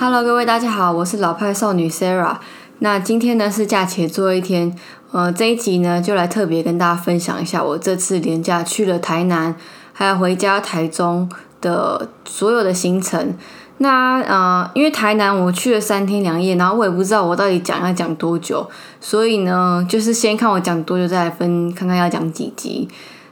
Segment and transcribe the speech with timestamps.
[0.00, 2.36] Hello，各位大家好，我是老派少女 Sarah。
[2.78, 4.72] 那今天呢是假期最后一天，
[5.10, 9.56] 呃，这一集呢就来特别跟大家分享一下我这次连假去了台南，
[9.92, 11.28] 还有回家台中
[11.60, 13.34] 的所有的行程。
[13.78, 18.70] 那呃，因为台南我去了三天两夜，然后我也不知道我到底讲要讲多久，
[19.00, 22.88] 所以呢，就是先看我讲多久，再来分看看要讲几集。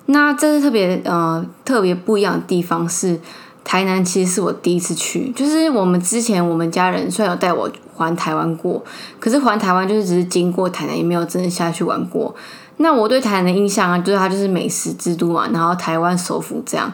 [0.07, 3.21] 那这是特别呃特别不一样的地方是。
[3.67, 8.81] 台南其实是我第一次去，就是我们之前我们家人虽然有带我环台湾过，
[9.19, 12.33] 可是环台湾就是只是经过台南，也没有真的下去玩过。
[12.77, 16.93] 那我对台南的印象啊，就是它就是美食之都嘛，然后台湾首府这样，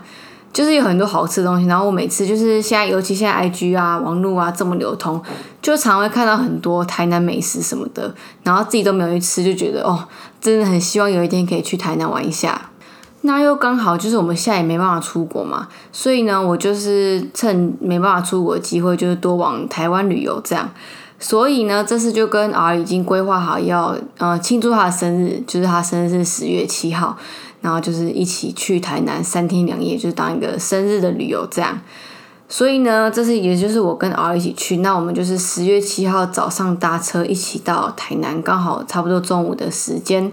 [0.51, 1.67] 就是有很多好吃的东西。
[1.67, 5.23] 然后我每次就是现在，尤其现在 IG 啊、网络啊这么流通，
[5.61, 10.09] 就常会看到很多台南美食什么的，然后自己都没有去吃，就觉得哦，
[10.41, 12.71] 真的很希望有一天可以去台南玩一下。
[13.25, 20.69] 那又刚好就是我们现在也没办法出国嘛，所以呢，我就是趁没办法出国的机会，就是多往台湾旅游这样。
[21.21, 27.17] 所以呢，这次就跟 R 已经规划好要呃庆祝他的生日，就是他生日是十月七号，
[27.61, 31.81] 然后就是一起去台南三天两夜，就是当一个生日的旅游这样。
[32.49, 40.33] 所以呢，这次也就是我跟 R 一起去，那我们就是十月七号早上搭车一起到台南，刚好差不多中午的时间。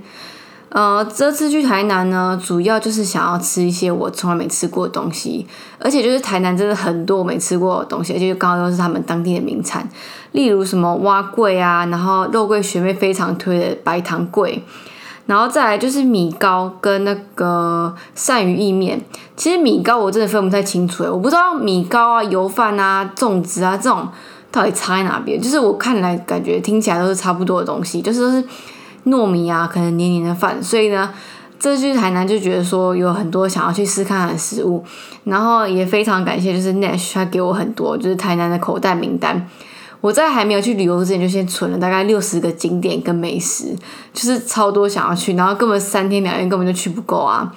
[0.70, 5.48] 呃，这次去台南呢，主要就是想要吃一些我从来没吃过的东西，
[5.80, 9.90] 而且就是台南真的很多我没吃过的东西，而且刚好又是他们当地的名产，
[10.32, 14.64] 例如什么蛙桂啊，然后肉桂学妹非常推的白糖桂，
[15.26, 19.02] 然后再来就是米糕跟那个鳝鱼意面。
[19.36, 24.08] 其实米糕我真的分不太清楚，我不知道米糕啊、油饭啊、粽子啊这种
[24.52, 28.44] 到底差在哪边，就是我看来感觉听起来都是差不多的东西，就是。
[29.06, 31.12] 糯米啊，可能黏黏的饭，所以呢，
[31.60, 34.84] 这去台南就觉得说有很多想要去试看的食物，
[35.24, 39.48] 然后也非常感谢，就是 Nash 他给我很多就是台南的口袋名单。
[40.02, 43.76] 我在还没有去旅游之前就先存了大概六十个景点跟美食，
[44.14, 47.54] 就是超多想要去，然后根本三天两夜根本就去不够啊。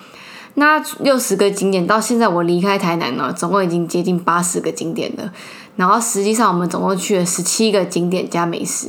[0.54, 5.32] 那六十个景点到现在我离开台南了，总共已经接近八十个景点了，
[5.76, 8.88] 然后实际上我们总共去了十七个景点加美食。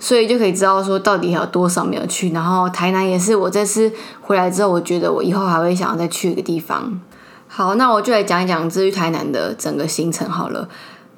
[0.00, 6.98] 所以就可以知道说到底还有多少没有去，然后台南也是我这次回来之后，我觉得我以后还会想要再去一个地方。
[7.46, 10.68] 好，那我就来讲一讲至于台南的整个行程好了。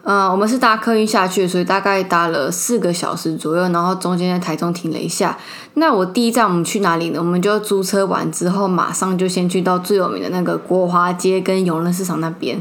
[0.04, 5.38] 嗯，我们是搭客运下去，所以大概搭了四个小时左右，然后中间在台中停了一下。
[5.74, 7.20] 那我第一站我们去哪里呢？
[7.20, 12.60] 我们就租车完之后，马上就先去到最有名的那个国华街跟永乐市场那边。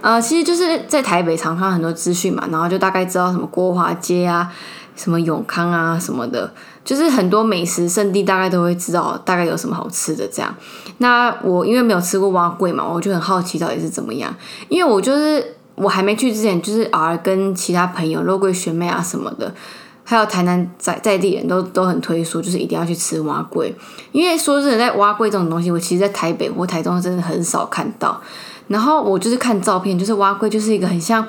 [0.00, 4.50] 呃，其实就是在台北常看很多资讯嘛，然后就大概知道什么国华街啊。
[4.98, 6.52] 什么永康啊什么的，
[6.84, 10.52] 就是很多美食圣地，大概都会知道大概有什么好吃的这样。
[10.98, 14.34] 那我因为没有吃过蛙桂嘛，我就很好奇到底是怎么样。
[14.68, 19.54] 因为我就是我还没去之前，就是 R 跟其他朋友肉桂学妹啊什么的，
[20.02, 23.72] 还有台南在在地人都都很推说，就是一定要去吃蛙桂。
[24.10, 28.20] 因为说真的，在蛙桂这种东西，我其实在台北或台中真的很少看到。
[28.66, 31.24] 然后我就是看照片，就是蛙桂就是一个很像。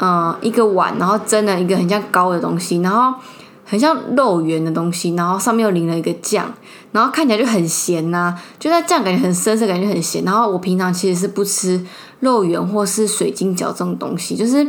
[0.00, 3.18] 嗯，一个碗，然后蒸了一个很像糕的东西，然后
[3.64, 6.46] 很像肉圆的东西，然后上面又淋了一个酱，
[6.92, 10.24] 然后看起来就很咸呐，就那酱感觉很深色，感觉很咸。
[10.24, 11.84] 然后我平常其实是不吃
[12.20, 14.66] 肉圆或是水晶饺这种东西，就是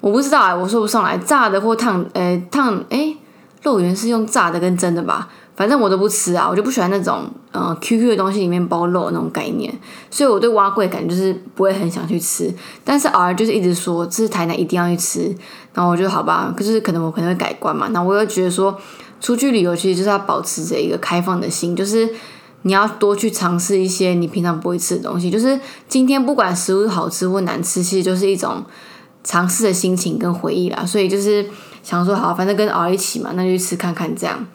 [0.00, 3.14] 我不知道哎，我说不上来，炸的或烫，呃，烫，哎，
[3.62, 5.28] 肉圆是用炸的跟蒸的吧？
[5.54, 9.72] 反正我都不吃啊，我就不喜欢那种嗯 Q Q 的东西里面包肉那种概念，
[10.10, 12.52] 所以我对蛙贵感觉就是不会很想去吃。
[12.82, 15.34] 但是 R 就是一直说这是台南一定要去吃，
[15.74, 17.88] 然后我觉得好吧，可是可能我可能会改观嘛。
[17.88, 18.78] 那我又觉得说
[19.20, 22.08] 出去旅游其实就是要保持着一个开放的心，就是
[22.62, 25.30] 你要多去尝试一些你平常不会吃的东西。
[25.30, 28.64] 就是今天不管食物好吃或难吃，其实就是一种
[29.22, 30.86] 尝试的心情跟回忆啦。
[30.86, 31.46] 所以就是
[31.82, 34.46] 想说好，反正跟 R 一起嘛，那就去吃看看这样。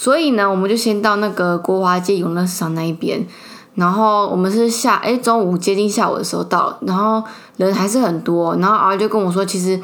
[0.00, 3.26] 所以呢，我们就先到那个国华街永乐市场那一边，
[3.74, 7.20] 然后我们是下哎中午接近下午的时候到，然后
[7.56, 9.80] 人还是很多，然后 R 就跟我说，其实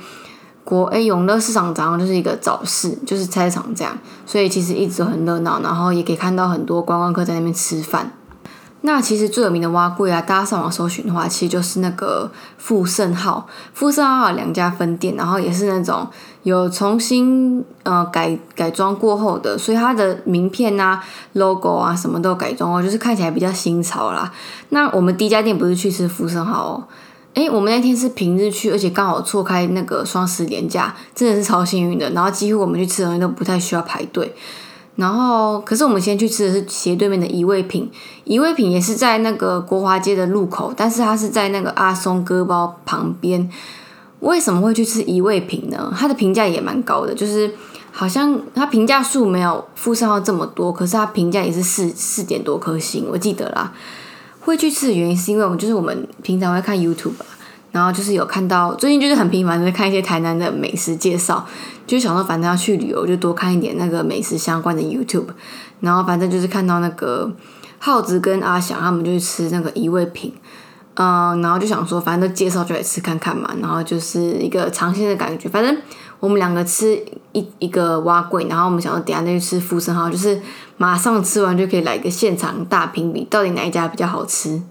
[0.63, 8.13] 国哎永乐市场早上就是一个早市，就是菜市场这样，所以其实一直很热闹，然后也可以看到很多观光客在那边吃饭。
[8.86, 13.48] 那其实最有名的蛙柜啊，大家上网搜寻的话，其实就是那个富盛号。
[13.72, 16.07] 富盛号有两家分店，然后也是那种
[16.42, 21.03] 有重新呃改改装过后的，所以它的名片啊、
[21.33, 24.31] logo 啊什么都改装哦，就是看起来比较新潮啦。
[24.69, 26.84] 那我们第一家店不是去吃富盛号哦，
[27.33, 32.10] 诶，我们那天是平日去，而且刚好错开那个双十连假，真的是超幸运的。
[32.10, 34.34] 然后几乎我们去吃的东西都不太需要排队。
[34.97, 37.91] 然后，可是我们先去吃的是斜对面的一味品，
[38.25, 43.51] 一味品也是在那个国华街的路口，但是它是在那个阿松哥包旁边。
[44.21, 45.93] 为什么会去吃一味品呢？
[45.99, 47.53] 它的评价也蛮高的，就是
[47.91, 53.73] 好像它评价数没有富盛号这么多，可是它评价也是四四点多颗星，我记得啦。
[54.41, 57.15] 会去吃的原因是因为我们就是我们平常会看 YouTube，
[57.74, 61.44] 然后就是有看到最近就是很频繁的看一些台南的美食介绍，
[61.88, 65.26] 就想说反正要去旅游就多看一点那个美食相关的 YouTube，
[65.80, 67.32] 然后反正就是看到那个
[67.80, 70.32] 耗子跟阿翔他们就去吃那个一味品。
[70.97, 75.48] 嗯，然后就想说，反正都介绍就来吃看看嘛，然后就是一个尝鲜的感觉。
[75.48, 75.76] 反正
[76.21, 76.97] 我们两个吃
[77.32, 80.41] 一一个蛙桂，然后我们想说等下再去吃富生号，就是
[80.76, 84.62] 马上吃完就可以来一个现场大评比，到底哪一家比较好吃。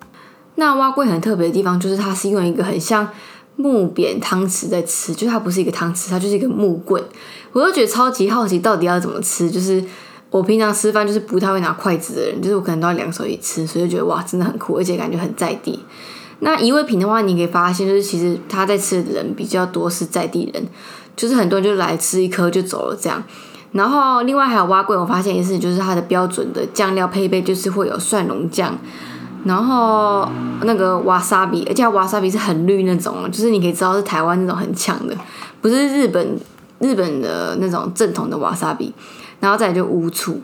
[0.55, 3.07] 那蛙桂很特别的地方就是它是用一个很像
[3.55, 7.03] 木扁汤匙在吃，就是它不是一个汤匙，它就是一个木棍。
[7.51, 9.50] 我就觉得超级好奇，到底要怎么吃？
[9.50, 9.83] 就是
[10.29, 15.79] 我平常吃饭就是不太会拿筷子的人，就是我可能都要两手一吃，所以就觉得哇，真的很酷，而且感觉很在地。
[16.39, 20.67] 那一味品的话，你可以发现，就是其实他在吃的人比较多是在地人，
[21.15, 23.23] 就是很多人就来吃一颗就走了这样。
[23.71, 28.77] 然后另外还有蛙桂，我发现一次，就是它的标准的酱料配备就是会有蒜蓉酱，
[29.44, 30.28] 然后
[30.63, 35.16] 那个瓦萨比，而且瓦萨比是很绿那种，就是你可以知道是台湾那种很强的，
[35.62, 36.38] 不是日本
[36.80, 38.94] 日本的那种正统的瓦萨比。
[39.40, 40.40] 然后再就乌醋。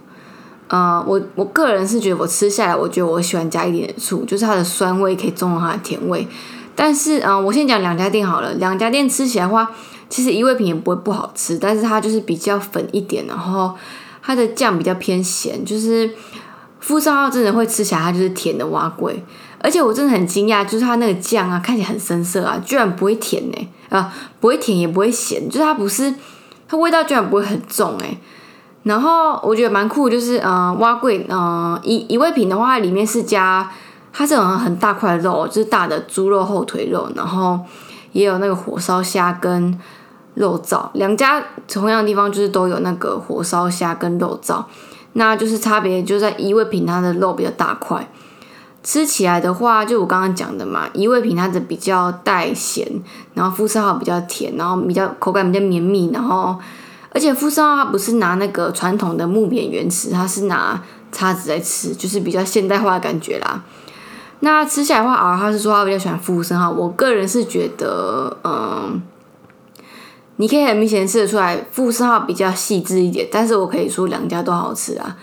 [0.67, 6.27] 呃，我我个人是觉得我吃下来，我觉得我喜欢加一点点醋，就是它的酸味可以中和它的甜味。
[6.75, 8.51] 但是，嗯，我先讲两家店好了。
[8.55, 9.71] 两家店吃起来的话，
[10.09, 13.73] 其实一味品也不会不好吃，但是它就是比较粉一点，然后
[14.21, 15.63] 它的酱比较偏咸。
[15.63, 16.11] 就是
[16.79, 19.23] 富商号真的会吃起来，它就是甜的蛙桂，
[19.61, 26.13] 而且我真的很惊讶，就是它那个酱啊，看起来很深色啊，居然不会甜呢，啊，不会甜也不会咸，就是它不是，
[26.67, 28.17] 它味道居然不会很重哎。
[28.83, 33.69] 然后我觉得蛮酷，就是呃，蛙桂，呃，一一味品的话，里面是加
[34.13, 37.59] 它这种很大块的肉，就是大的猪肉后腿肉，然后
[38.13, 39.77] 也有那个火烧虾跟
[40.35, 44.63] 肉燥，两家同样的地方就是都有那个火烧虾跟肉燥，
[45.13, 48.09] 那就是差别就在一味品它的肉比较大块，
[48.83, 52.87] 吃起来的话，就我刚刚讲的嘛，一味品它的比较带咸，
[53.33, 56.57] 然后肤色号比较甜，然后比较口感比较绵密，然后。
[57.11, 60.79] 而且富商它不是拿那个传统的木扁圆匙，它是拿
[61.11, 63.63] 叉子在吃，就是比较现代化的感觉啦。
[64.41, 66.69] 那吃起来的话，啊，他是说他比较喜欢富生哈。
[66.69, 69.01] 我个人是觉得，嗯，
[70.41, 73.27] 你可以很明显吃得出来，富生号比较细致一点。
[73.29, 75.17] 但是我可以说两家都好吃啊。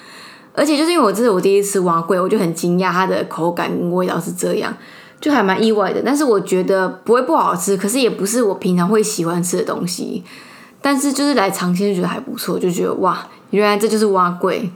[0.52, 4.74] 而且就是因为我这是我第一次吃蛙桂，我就很惊讶它的口感跟味道是这样，
[5.18, 6.02] 就还蛮意外的。
[6.04, 10.22] 但是我觉得不会不好吃，可是也不是我平常会喜欢吃的东西。
[10.82, 14.70] 但是就是来尝鲜就觉得还不错，就觉得哇，原来这就是蛙贵。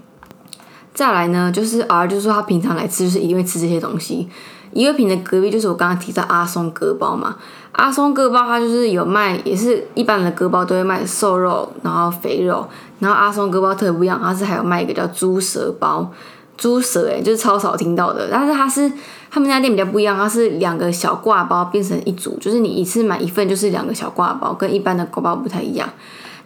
[0.95, 4.27] 再来呢，就是 R 就是说他平常来吃就是一定会吃这些东西。
[4.73, 7.37] 一味品的隔壁就是我刚刚提到阿松割包嘛，
[7.73, 12.69] 阿松割包它就是有卖，也是一般的割包都会卖瘦肉，然后肥肉，
[12.99, 16.11] 然后阿松割包特别不一样，它是还有卖一个叫猪舌包。
[16.57, 18.93] 猪舌哎，就是超少听到的，但是它是
[19.31, 25.89] 他们家店比较不一样，它是两个小挂包变成一组，就是你一次买一份就是两个小挂包，跟一般的挂包不太一样。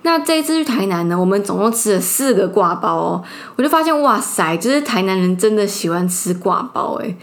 [0.02, 3.24] 那这一次去台南呢，我们总共吃了四个挂包哦，
[3.56, 7.16] 我就发现哇塞，就是台南人真的喜欢吃挂包哎，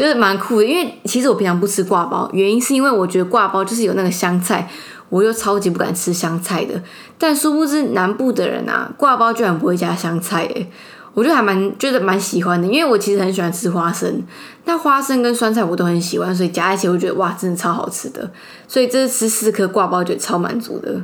[0.00, 0.64] 就是蛮酷的。
[0.64, 4.66] 因为其实我平常不吃挂包，原因是因为我觉得挂包就是有那个香菜，
[5.10, 6.82] 我又超级不敢吃香菜的。
[7.18, 10.66] 但殊不知南部的人啊，挂包居然不会加香菜哎。
[11.12, 14.22] 我就还蛮觉得蛮喜欢的，因为我其实很喜欢吃花生，
[14.64, 18.30] 那花生跟酸菜我都很喜欢，所以加一起我觉得哇，真的超好吃的。
[18.68, 21.02] 所以这次吃四颗挂包，觉得超满足的。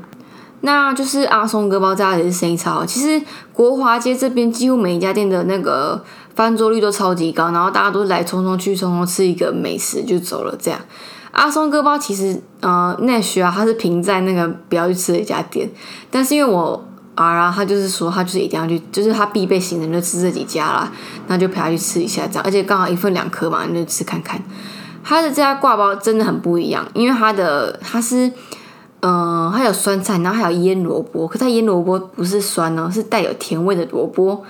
[0.61, 2.87] 那就是阿松哥包家也是生意超好。
[2.87, 3.21] 其实
[3.53, 6.03] 国华街这边几乎每一家店的那个
[6.37, 10.57] 翻桌率都超级高，然后大家都来匆匆去匆匆吃一个美食就走了。
[10.57, 10.79] 这样
[11.33, 15.69] 阿松哥包其实呃那需要他是评在那个不要去吃的一家店，
[16.11, 17.39] 但是因为我儿。
[17.39, 20.93] 啊，他就是说，他就是一定要去，就是他必备行程就吃这几家啦，
[21.29, 24.39] 那就陪他去吃一下这样，而且刚好一份两颗嘛，那就吃看看。
[25.03, 28.31] 他的这家挂包真的很不一样，因为他的他是，
[29.01, 34.45] 嗯，还有酸菜，然后还有腌萝卜，可他腌萝卜不是酸哦，是带有甜味的萝卜。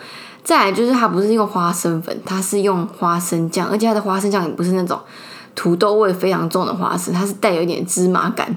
[0.47, 4.97] 再来就是它不是用花生粉，它是用花生酱，而且它的花生酱也不是那种
[5.57, 8.57] 土豆味非常重的花生，它是带有一点芝麻感。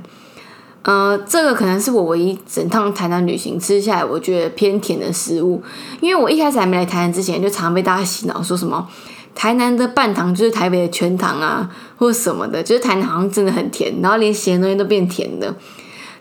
[0.84, 5.64] 呃，这个可能是我唯一整趟台南旅行吃下来我觉得偏甜的食物，
[6.00, 8.88] 因为我一开始还没来台南之前，就常被大家洗脑说什么
[9.34, 11.68] 台南的半糖就是台北的全糖啊，
[11.98, 15.52] 或者什么的，就是台南好像真的很甜，然后连咸的东西都变甜的。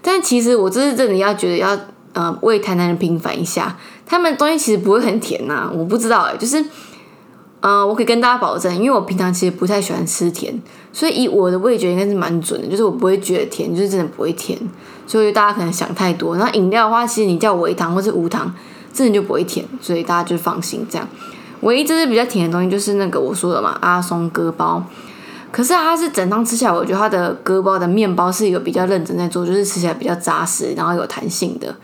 [0.01, 1.79] 但其实我这是真的要觉得要
[2.19, 6.65] 呃为台南人平反一下，他们东西其实不会很甜呐，我不知道哎，就是
[7.61, 10.61] 呃，我可以跟大家保证，因为我平常其实不太喜欢吃甜，
[10.93, 14.59] 所以以我的味觉应该是蛮准的，就是我不会觉得甜，就是真的不会甜。
[15.07, 16.37] 所以大家可能想太多。
[16.37, 18.53] 然后饮料的话，其实你叫微糖或是无糖，
[18.93, 21.09] 真的就不会甜，所以大家就放心这样。
[21.61, 24.85] 唯一就是比较甜的东西，就是那个我说的嘛，阿松割包。
[25.51, 31.75] 可是它是整张吃起来，我觉得它的割包的面包是一个比较认真在做，就是吃起来比较扎实，然后有弹性的。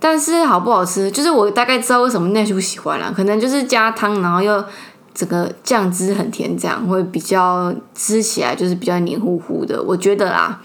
[0.00, 4.64] 但是好不好吃，就是我大概知道为什么奈叔喜欢了，可能就是加汤，然后又
[5.12, 10.58] 整个酱汁很甜，这样会比较吃起来就是比较黏糊糊的，我觉得啦。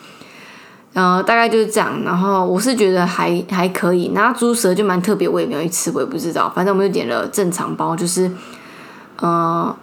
[0.93, 2.01] 呃，大概就是这样。
[2.05, 4.13] 然后我是觉得还还可以。
[4.15, 6.49] 然后猪舌就蛮特别，我也没有去吃，我也不知道。
[6.55, 8.31] 反正我们就点了正常包，就是
[9.19, 9.75] 呃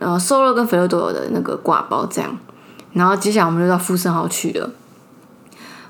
[0.00, 2.36] 呃瘦肉跟肥肉都有的那个挂包这样。
[2.92, 4.68] 然后接下来我们就到富生号去了。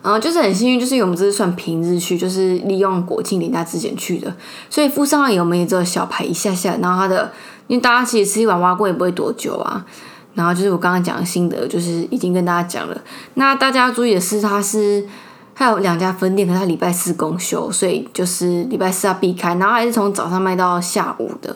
[0.02, 4.35] 然后，就是很幸运，就是因为我们这是算平日去，就是利用国庆年假之前去的，
[4.71, 6.75] 所以富盛号也我们也只有小排一下下。
[6.80, 7.30] 然后它的，
[7.66, 9.85] 因为大家其实吃一碗蛙锅也不会多久啊。
[10.33, 12.99] 然后就是我刚刚讲的心得，就是已经跟大家讲了。
[13.35, 15.07] 那大家要注意的是，它是
[15.54, 19.57] 它有两家分店，可是它礼拜四公休，所以就是礼拜四要避开。
[19.57, 21.54] 然后还是从早上卖到下午的。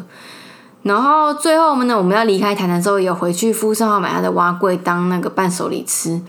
[0.82, 6.20] 然后最后我们呢，我们要离开台南之后，也回去富盛号买他的蛙桂当那个伴手礼吃。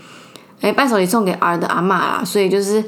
[0.66, 2.84] 哎，伴手礼送给儿的阿妈啦，所以就是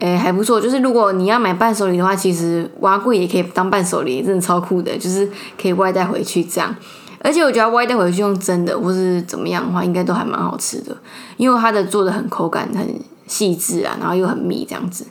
[0.00, 0.60] 诶还不错。
[0.60, 6.74] 就是如果你要买伴手礼的话，其实蛙柜也可以当伴手礼，真的超酷的，就是可以外带回去这样。
[7.20, 10.96] 而且我觉得外带回去用蒸的或是怎么样的话，应该都还蛮好吃的，
[11.36, 15.06] 因为它的做的很口感很细致啊，然后又很密这样子。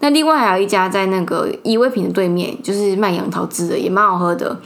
[0.00, 4.60] 那另外还有一家在那个依味品的对面，就是卖杨桃汁的，也蛮好喝的。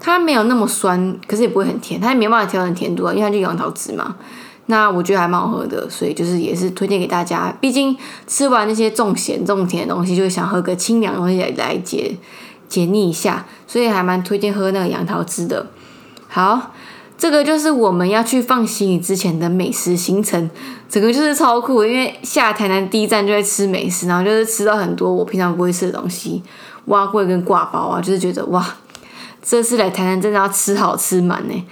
[0.00, 4.16] 它没有那么酸，可是也不会很甜，它也没办法调整甜度啊，因为它就杨桃汁嘛。
[4.68, 7.54] 那我觉得还蛮好喝的，所以就是也是推荐给大家。
[7.60, 7.96] 毕竟
[8.26, 12.16] 吃完那些重咸重甜的东西，就想喝个清凉东西来解
[12.68, 15.66] 解腻一下，所以还蛮推荐喝那个杨桃汁的。
[16.26, 16.72] 好，
[17.16, 20.50] 这个就是我们要去放行李之前的美食行程，
[20.88, 21.84] 整个就是超酷。
[21.84, 26.42] 因为下台南第一站就会吃美食，然后就是吃到很多我平常不会吃的东西，
[26.86, 28.66] 蛙桂跟挂包啊，就是觉得哇，
[29.40, 31.64] 这次来台南真的要吃好吃满呢。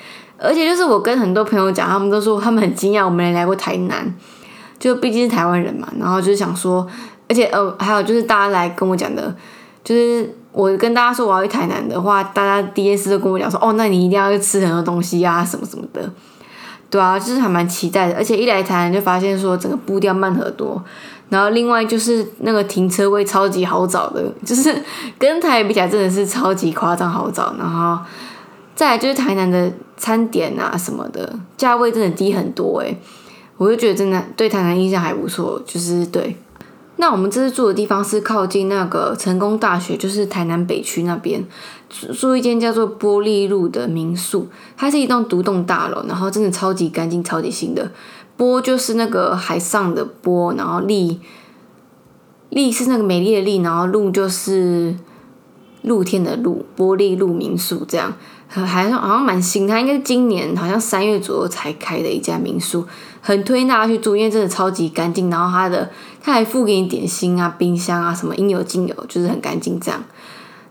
[0.44, 4.14] 而且就是我跟很多朋友讲，他们都说他们很惊讶，我们来过台南，
[4.78, 6.86] 就毕竟是台湾人嘛，然后就是想说，
[7.28, 9.34] 而且呃，还有就是大家来跟我讲的，
[9.82, 10.34] 就是。
[10.54, 16.08] 我跟大家说我要去台南的话，大家第一次都跟我讲说，哦，那你一定要去吃很多东西呀，什么什么的，
[16.88, 18.14] 对啊，就是还蛮期待的。
[18.14, 20.80] 而且一来台南就发现说整个步调慢很多，
[21.28, 24.72] 然后另外就是那个停车位超级好找的，就是
[25.18, 27.52] 跟台北比起来真的是超级夸张好找。
[27.58, 27.98] 然后
[28.75, 32.97] 再来就是台南的餐点啊什么的，价位真的低很多诶，
[33.57, 36.37] 我就觉得真的对台南印象还不错，就是对。
[36.97, 41.45] 那我们这次住的地方是靠近那个成功大学，就是台南北区那边，
[41.88, 44.49] 住一间叫做玻璃路的民宿。
[44.76, 47.90] 它是一栋独栋大楼，然后真的超级干净、超级新的。
[48.38, 51.21] 玻就是那个海上的玻，然后丽
[52.50, 54.95] 丽是那个美丽的丽，然后路就是
[55.83, 58.12] 露天的露，玻璃路民宿这样，
[58.54, 59.66] 可还好像蛮新。
[59.66, 62.87] 它应该是今年好像三月左右才开的一家民宿。
[63.20, 65.90] 很推荐大家去住，因为真的超级干净，然后它的
[66.23, 70.00] 它还附给你点心啊、冰箱啊，什么应有尽有，就是很干净这样。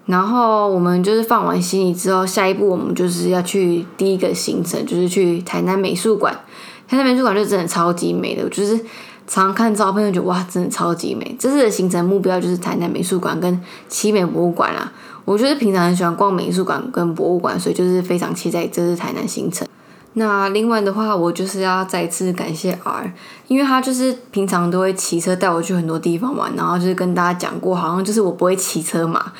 [0.06, 6.34] 然后我们就是放完行李之后，下一步我们就是要去第一个行程，就是去台南美术馆。
[6.88, 8.78] 台南美术馆就真的超级美的，就是
[9.26, 11.36] 常常看照片就觉得哇，真的超级美。
[11.40, 13.60] 这次的行程目标就是台南美术馆跟
[13.90, 14.92] 奇美博物馆啦。
[15.26, 19.68] 我觉得平常很喜欢逛美术馆跟博物馆，所以就是非常期待这次台南行程。
[20.16, 23.12] 那另外的话，我就是要再次感谢 R，
[23.48, 29.32] 因为他就是平常都会骑车带我去很多地方玩，然后就是跟大家讲过，好像就是我不会骑车嘛，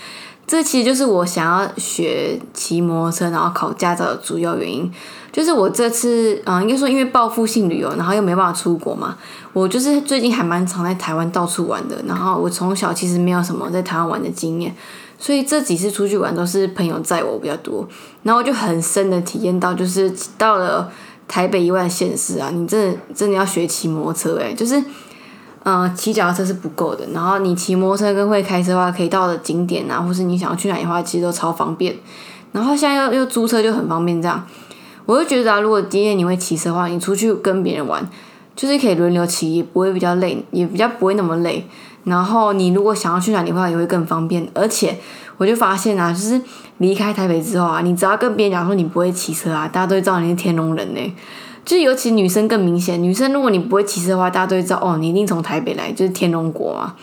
[0.48, 4.92] 这其实就是我想要学骑摩托车，然后考驾照的主要原因。
[5.32, 9.16] 就是我这次，嗯，应该说因为报复性旅游，然后又没办法出国嘛，
[9.52, 14.76] 我就是最近还蛮常在台湾到处玩的，然后我从小其实没有什么在台湾玩的经验。
[15.24, 17.88] 所以这几次出去玩都是朋友载我比较多，
[18.24, 20.92] 然后就很深的体验到，就是到了
[21.30, 24.84] 台北以外的县市啊，你真的真的要学骑摩托车诶，就是，
[25.64, 31.96] 嗯，骑脚踏车是不够的，然后你骑摩托车跟会开车的话，可以到的景点啊，或是你想要去哪里的话，其实都超方便。
[32.52, 34.46] 然后现在又又租车就很方便，这样，
[35.06, 38.06] 我就觉得啊，如果今天你会骑车的话，你出去跟别人玩，
[38.58, 41.66] 就是可以轮流骑，也不会比较累，也比较不会那么累。
[42.04, 44.48] 然后你如果想要去哪里的话，也会更方便。
[44.54, 44.98] 而且
[45.38, 46.42] 我就发现啊，就是
[46.80, 51.16] 离开台北之后啊，你只要跟别人讲说你不会骑车啊，大家都会知道你是天龙人呢。
[51.66, 56.94] 就尤其女生更明显，女生如果你不会骑车的话，大家都会知道哦，你一定从台北来，就是天龙国嘛。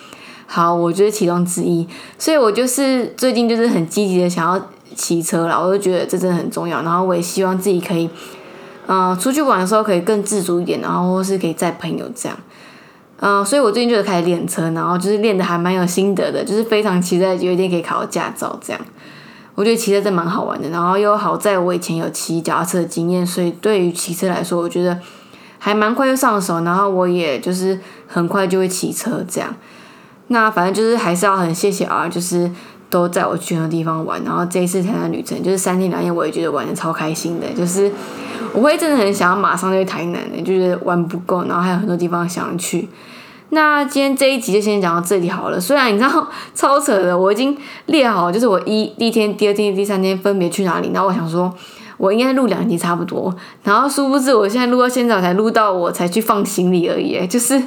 [0.47, 1.89] 好，我觉得其中之一，
[2.19, 4.61] 所以我就是最近就是很积极的想要
[4.95, 6.83] 骑车啦，我就觉得这真的很重要。
[6.83, 8.11] 然后我也希望自己可以，
[8.87, 12.37] 嗯，出去玩的时候可以更自主一点，然后或是可以载朋友这样。
[13.23, 18.81] 嗯，所以我最近就是开始练车，然后就是练的还蛮有心得的，就是非常期待有一天可以考驾照这样。
[19.55, 24.99] 我觉得骑车真蛮好玩的，然后又好在我以前有骑脚踏车的经验，所以对于骑车来说，我觉得
[25.59, 29.55] 还蛮快就上手，然后我也就是很快就会骑车这样。
[30.29, 32.51] 那反正就是还是要很谢谢啊，就是
[32.91, 37.91] 都在我去的地方玩，然后这一次台南旅程就是三天两夜，我也觉得玩的超开心的，就是
[38.53, 42.89] 我会真的很想要马上就去台南的，就是玩不够，然后还有很多地方想去。
[43.53, 45.59] 那今天这一集就先讲到这里好了。
[45.59, 47.57] 虽然你知道超扯的，我已经
[47.87, 50.91] 列好，就是我一第一天、第二天、第三天分别去哪里。
[50.95, 51.53] 然后我想说，
[51.97, 53.35] 我应该录两集差不多。
[53.65, 57.27] 然后殊不知，我现在录到现在才录到我才去放行李而已。
[57.27, 57.61] 就是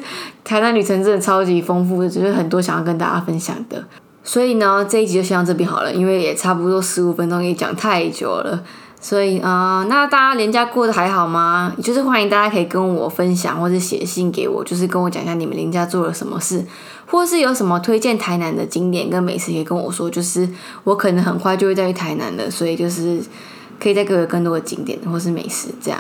[0.46, 3.84] 台南旅程真的超级丰富的，就是很多想要跟大家分享的。
[4.24, 8.64] 所以呢，这一集就先到这边好了，因为也差不多十五分钟，也讲太久了。
[9.02, 11.76] 所以啊，那大家连假过得还好吗？
[11.84, 16.66] 就是欢迎大家可以跟我分享，或者写信给我，就是跟我讲一下你们连假做了什么事，
[17.06, 20.10] 或是有什么推荐台南的景点跟美食，可以跟我说。
[20.10, 20.48] 就是
[20.86, 23.22] 我可能很快就会再去台南的，所以就是
[23.78, 25.68] 可以再给我更多的景点或是美食。
[25.82, 26.00] 这样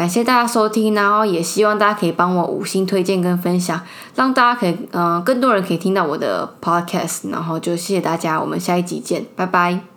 [0.00, 3.78] 感谢大家收听，然后也希望大家可以帮我五星推荐跟分享，
[4.14, 7.30] 让大家可以嗯更多人可以听到我的 podcast。
[7.30, 9.89] 然后就谢谢大家，我们下一集见，拜拜。